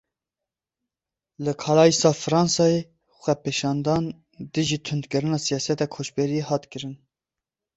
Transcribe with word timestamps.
Li 1.43 1.53
Calaisa 1.61 2.11
Fransayê, 2.23 2.81
xwepêşandan 3.19 4.03
dijî 4.53 4.79
tundkirina 4.85 5.37
siyaseta 5.45 5.87
koçberiyê 5.95 6.43
hat 6.49 6.63
kirin. 6.71 6.93